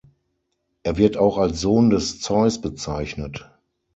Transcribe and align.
Er 0.81 0.97
wird 0.97 1.15
auch 1.17 1.37
als 1.37 1.61
Sohn 1.61 1.91
des 1.91 2.19
Zeus 2.21 2.59
bezeichnet. 2.59 3.51